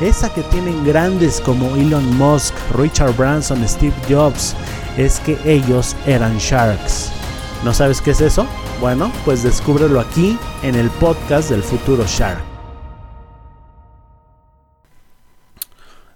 [0.00, 4.56] esa que tienen grandes como Elon Musk, Richard Branson, Steve Jobs,
[4.96, 7.12] es que ellos eran sharks.
[7.64, 8.46] ¿No sabes qué es eso?
[8.80, 12.42] Bueno, pues descúbrelo aquí en el podcast del futuro Shark.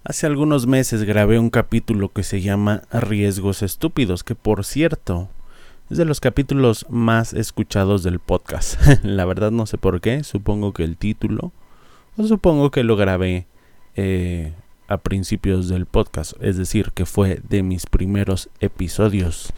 [0.02, 5.28] Hace algunos meses grabé un capítulo que se llama Riesgos Estúpidos, que por cierto
[5.90, 8.80] es de los capítulos más escuchados del podcast.
[9.02, 11.52] La verdad no sé por qué, supongo que el título,
[12.16, 13.46] o supongo que lo grabé
[13.96, 14.52] eh,
[14.88, 19.52] a principios del podcast, es decir, que fue de mis primeros episodios.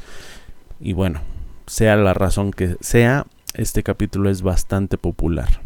[0.81, 1.20] Y bueno,
[1.67, 5.61] sea la razón que sea, este capítulo es bastante popular.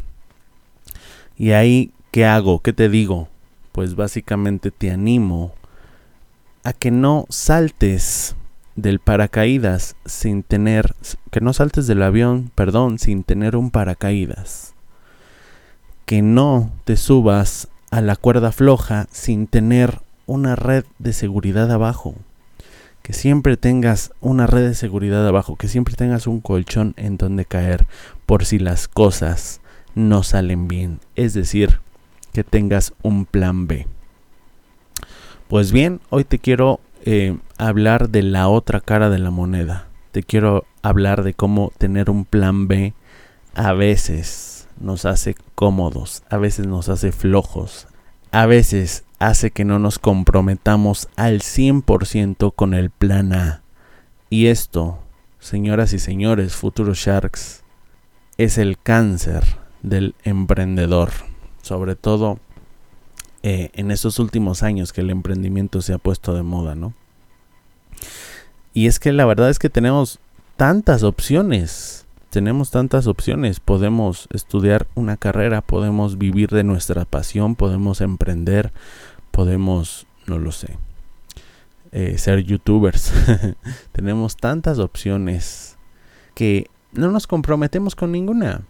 [1.37, 2.61] Y ahí, ¿qué hago?
[2.61, 3.29] ¿Qué te digo?
[3.73, 5.55] Pues básicamente te animo
[6.65, 8.37] a que no saltes
[8.77, 10.95] del paracaídas sin tener,
[11.31, 14.75] que no saltes del avión, perdón, sin tener un paracaídas.
[16.07, 22.15] Que no te subas a la cuerda floja sin tener una red de seguridad abajo.
[23.03, 27.45] Que siempre tengas una red de seguridad abajo, que siempre tengas un colchón en donde
[27.45, 27.87] caer
[28.27, 29.61] por si las cosas
[29.95, 31.00] no salen bien.
[31.17, 31.81] Es decir,
[32.33, 33.87] que tengas un plan B.
[35.49, 39.89] Pues bien, hoy te quiero eh, hablar de la otra cara de la moneda.
[40.12, 42.95] Te quiero hablar de cómo tener un plan B
[43.55, 44.50] a veces
[44.81, 47.87] nos hace cómodos, a veces nos hace flojos,
[48.33, 53.63] a veces hace que no nos comprometamos al 100% con el plan A.
[54.31, 54.99] Y esto,
[55.39, 57.63] señoras y señores, futuros sharks,
[58.39, 59.45] es el cáncer
[59.83, 61.11] del emprendedor,
[61.62, 62.39] sobre todo
[63.43, 66.95] eh, en estos últimos años que el emprendimiento se ha puesto de moda, ¿no?
[68.73, 70.21] Y es que la verdad es que tenemos
[70.57, 73.61] tantas opciones tenemos tantas opciones.
[73.61, 78.73] Podemos estudiar una carrera, podemos vivir de nuestra pasión, podemos emprender,
[79.33, 80.79] podemos, no lo sé,
[81.93, 83.13] eh, ser youtubers.
[83.93, 85.77] tenemos tantas opciones
[86.35, 88.62] que no nos comprometemos con ninguna.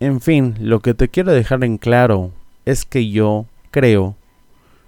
[0.00, 2.30] En fin, lo que te quiero dejar en claro
[2.64, 4.16] es que yo creo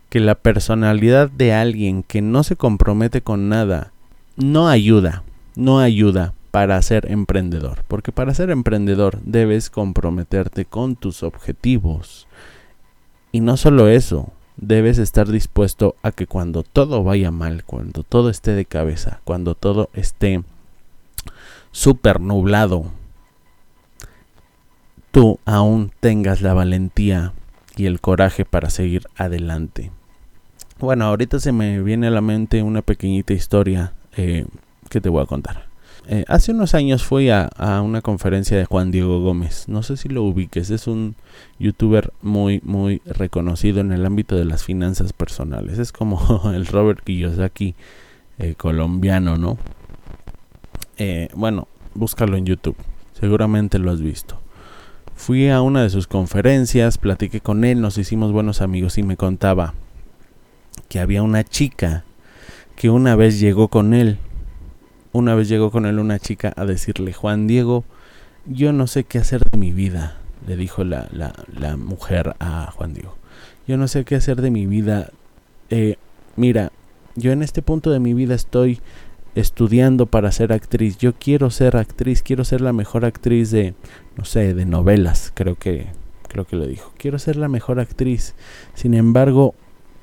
[0.09, 3.91] que la personalidad de alguien que no se compromete con nada
[4.37, 5.25] no ayuda,
[5.57, 7.83] no ayuda para ser emprendedor.
[7.89, 12.29] Porque para ser emprendedor debes comprometerte con tus objetivos.
[13.33, 18.31] Y no solo eso, debes estar dispuesto a que cuando todo vaya mal, cuando todo
[18.31, 20.45] esté de cabeza, cuando todo esté
[21.73, 22.85] súper nublado,
[25.11, 27.33] tú aún tengas la valentía
[27.77, 29.91] y el coraje para seguir adelante.
[30.79, 34.47] Bueno, ahorita se me viene a la mente una pequeñita historia eh,
[34.89, 35.74] que te voy a contar.
[36.07, 37.49] Eh, hace unos años fui a,
[37.83, 39.69] una conferencia de Juan Diego Gómez.
[39.69, 40.71] No sé si lo ubiques.
[40.71, 41.17] Es un
[41.59, 45.79] youtuber muy, muy reconocido en el ámbito de las finanzas personales.
[45.79, 47.75] Es como el Robert Kiyosaki
[48.39, 49.57] eh, colombiano, ¿no?
[50.99, 52.77] Eh, bueno, búscalo en YouTube.
[53.19, 54.39] Seguramente lo has visto.
[55.17, 59.17] Fui a una de sus conferencias, platiqué con él, nos hicimos buenos amigos y me
[59.17, 59.75] contaba
[60.89, 62.05] que había una chica
[62.75, 64.19] que una vez llegó con él
[65.15, 67.85] una vez llegó con él una chica a decirle, Juan Diego,
[68.47, 70.17] yo no sé qué hacer de mi vida,
[70.47, 73.17] le dijo la, la, mujer a Juan Diego.
[73.67, 75.13] Yo no sé qué hacer de mi vida.
[75.71, 75.97] Eh,
[76.35, 76.73] mira,
[77.15, 78.81] yo en este punto de mi vida estoy
[79.37, 80.99] estudiando para ser actriz.
[80.99, 83.75] Yo quiero ser actriz, quiero ser la mejor actriz de,
[84.17, 85.87] no sé, de novelas, creo que,
[86.27, 86.93] creo que lo dijo.
[86.99, 88.35] Quiero ser la mejor actriz.
[88.75, 89.55] Sin embargo,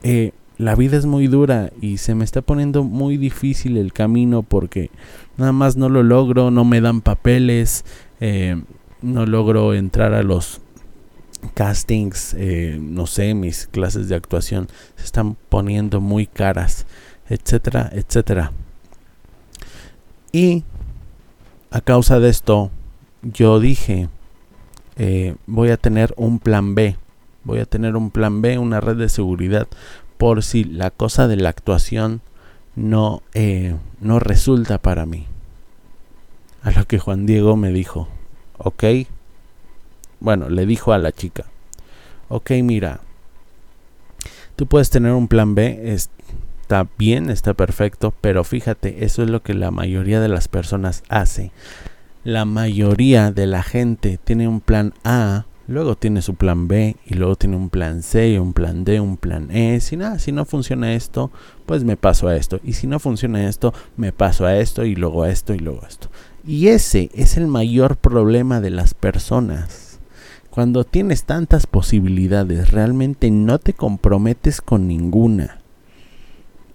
[0.03, 0.31] eh,
[0.61, 4.91] la vida es muy dura y se me está poniendo muy difícil el camino porque
[5.37, 7.83] nada más no lo logro, no me dan papeles,
[8.19, 8.61] eh,
[9.01, 10.61] no logro entrar a los
[11.55, 14.67] castings, eh, no sé, mis clases de actuación
[14.97, 16.85] se están poniendo muy caras,
[17.27, 18.51] etcétera, etcétera.
[20.31, 20.63] Y
[21.71, 22.69] a causa de esto,
[23.23, 24.09] yo dije,
[24.97, 26.97] eh, voy a tener un plan B,
[27.43, 29.67] voy a tener un plan B, una red de seguridad,
[30.21, 32.21] por si la cosa de la actuación
[32.75, 35.25] no, eh, no resulta para mí.
[36.61, 38.07] A lo que Juan Diego me dijo,
[38.59, 38.83] ok,
[40.19, 41.45] bueno, le dijo a la chica,
[42.29, 42.99] ok, mira,
[44.55, 49.41] tú puedes tener un plan B, está bien, está perfecto, pero fíjate, eso es lo
[49.41, 51.51] que la mayoría de las personas hace.
[52.23, 57.15] La mayoría de la gente tiene un plan A, luego tiene su plan B y
[57.15, 59.79] luego tiene un plan C, un plan D, un plan E.
[59.79, 61.31] Si nada, si no funciona esto,
[61.65, 62.59] pues me paso a esto.
[62.63, 65.83] Y si no funciona esto, me paso a esto y luego a esto y luego
[65.83, 66.09] a esto.
[66.45, 69.91] Y ese es el mayor problema de las personas
[70.51, 75.61] cuando tienes tantas posibilidades, realmente no te comprometes con ninguna.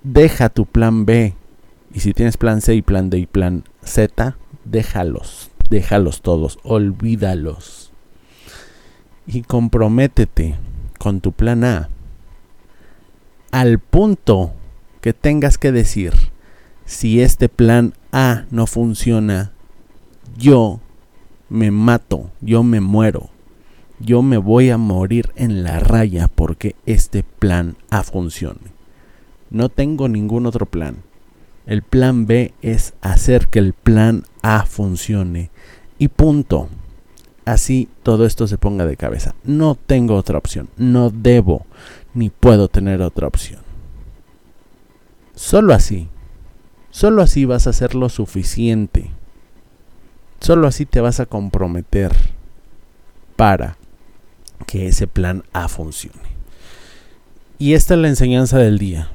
[0.03, 1.35] Deja tu plan B.
[1.93, 5.51] Y si tienes plan C y plan D y plan Z, déjalos.
[5.69, 6.59] Déjalos todos.
[6.63, 7.93] Olvídalos.
[9.27, 10.57] Y comprométete
[10.99, 11.89] con tu plan A.
[13.51, 14.53] Al punto
[15.01, 16.13] que tengas que decir,
[16.85, 19.53] si este plan A no funciona,
[20.37, 20.81] yo
[21.49, 23.31] me mato, yo me muero
[23.99, 28.75] yo me voy a morir en la raya porque este plan A funcione.
[29.51, 30.97] No tengo ningún otro plan.
[31.67, 35.51] El plan B es hacer que el plan A funcione.
[35.99, 36.69] Y punto.
[37.47, 39.35] Así todo esto se ponga de cabeza.
[39.45, 40.69] No tengo otra opción.
[40.77, 41.65] No debo
[42.13, 43.61] ni puedo tener otra opción.
[45.35, 46.09] Solo así.
[46.91, 49.11] Solo así vas a hacer lo suficiente.
[50.41, 52.15] Solo así te vas a comprometer
[53.37, 53.77] para
[54.67, 56.37] que ese plan A funcione.
[57.59, 59.11] Y esta es la enseñanza del día.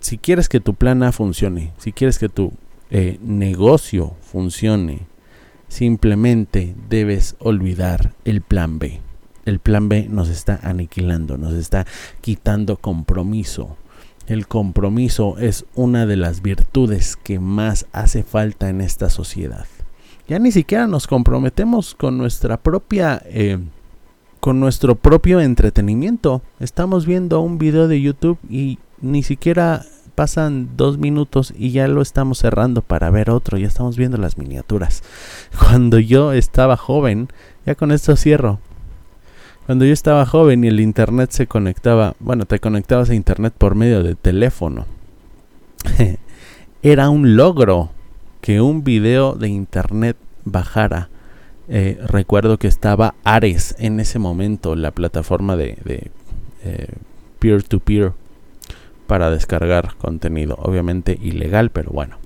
[0.00, 2.52] Si quieres que tu plan A funcione, si quieres que tu
[2.90, 5.07] eh, negocio funcione,
[5.68, 9.00] simplemente debes olvidar el plan B.
[9.44, 11.86] El plan B nos está aniquilando, nos está
[12.20, 13.76] quitando compromiso.
[14.26, 19.66] El compromiso es una de las virtudes que más hace falta en esta sociedad.
[20.28, 23.58] Ya ni siquiera nos comprometemos con nuestra propia eh,
[24.40, 26.42] con nuestro propio entretenimiento.
[26.60, 29.84] Estamos viendo un video de YouTube y ni siquiera
[30.18, 33.56] pasan dos minutos y ya lo estamos cerrando para ver otro.
[33.56, 35.04] Ya estamos viendo las miniaturas.
[35.60, 37.28] Cuando yo estaba joven,
[37.64, 38.58] ya con esto cierro.
[39.66, 43.76] Cuando yo estaba joven y el internet se conectaba, bueno, te conectabas a internet por
[43.76, 44.86] medio de teléfono.
[46.82, 47.90] Era un logro
[48.40, 51.10] que un video de internet bajara
[51.68, 55.78] eh, recuerdo que estaba Ares en ese momento, la plataforma de,
[56.64, 56.88] eh,
[57.38, 58.14] peer-to-peer
[59.08, 60.54] para descargar contenido.
[60.60, 62.18] Obviamente ilegal, pero bueno.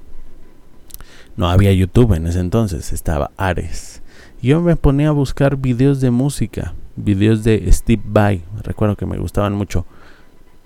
[1.36, 4.02] No había YouTube en ese entonces, estaba Ares.
[4.42, 9.16] Yo me ponía a buscar videos de música, videos de Steve Vai, recuerdo que me
[9.16, 9.86] gustaban mucho.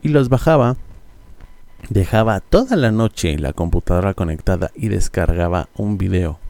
[0.02, 0.76] Y los bajaba,
[1.90, 6.40] dejaba toda la noche la computadora conectada y descargaba un video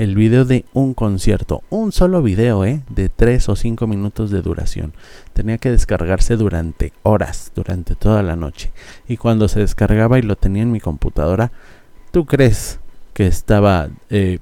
[0.00, 2.80] el video de un concierto, un solo video, ¿eh?
[2.88, 4.94] De 3 o 5 minutos de duración.
[5.34, 8.72] Tenía que descargarse durante horas, durante toda la noche.
[9.08, 11.52] Y cuando se descargaba y lo tenía en mi computadora,
[12.12, 12.80] ¿tú crees
[13.12, 14.38] que estaba eh,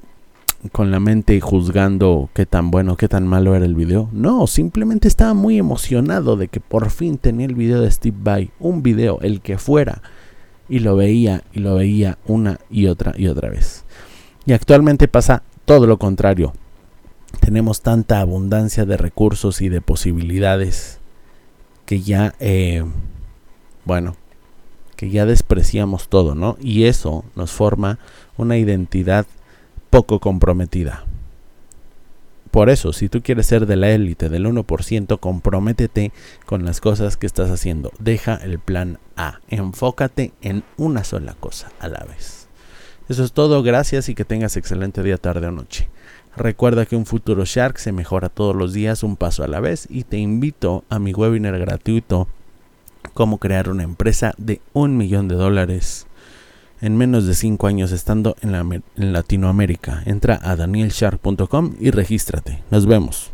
[0.70, 4.08] con la mente juzgando qué tan bueno, qué tan malo era el video?
[4.12, 8.52] No, simplemente estaba muy emocionado de que por fin tenía el video de Steve Vai,
[8.60, 10.02] un video, el que fuera.
[10.68, 13.84] Y lo veía y lo veía una y otra y otra vez.
[14.48, 16.54] Y actualmente pasa todo lo contrario.
[17.40, 20.98] Tenemos tanta abundancia de recursos y de posibilidades
[21.84, 22.82] que ya, eh,
[23.84, 24.16] bueno,
[24.96, 26.56] que ya despreciamos todo, ¿no?
[26.58, 27.98] Y eso nos forma
[28.38, 29.26] una identidad
[29.90, 31.04] poco comprometida.
[32.50, 36.12] Por eso, si tú quieres ser de la élite del 1%, comprométete
[36.46, 37.92] con las cosas que estás haciendo.
[37.98, 39.40] Deja el plan A.
[39.48, 42.37] Enfócate en una sola cosa a la vez.
[43.08, 45.88] Eso es todo, gracias y que tengas excelente día, tarde o noche.
[46.36, 49.86] Recuerda que un futuro Shark se mejora todos los días un paso a la vez
[49.90, 52.28] y te invito a mi webinar gratuito
[53.14, 56.06] cómo crear una empresa de un millón de dólares
[56.80, 60.02] en menos de 5 años estando en, en Latinoamérica.
[60.06, 62.62] Entra a danielshark.com y regístrate.
[62.70, 63.32] Nos vemos.